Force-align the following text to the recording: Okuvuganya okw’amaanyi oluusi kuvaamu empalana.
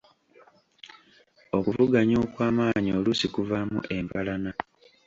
Okuvuganya 1.57 2.15
okw’amaanyi 2.25 2.89
oluusi 2.97 3.25
kuvaamu 3.33 3.79
empalana. 3.97 4.51